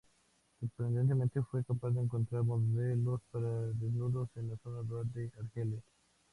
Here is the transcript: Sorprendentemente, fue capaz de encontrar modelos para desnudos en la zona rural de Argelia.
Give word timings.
Sorprendentemente, 0.59 1.43
fue 1.43 1.63
capaz 1.63 1.91
de 1.91 2.01
encontrar 2.01 2.41
modelos 2.43 3.21
para 3.29 3.67
desnudos 3.67 4.29
en 4.33 4.49
la 4.49 4.57
zona 4.57 4.81
rural 4.81 5.13
de 5.13 5.29
Argelia. 5.39 5.79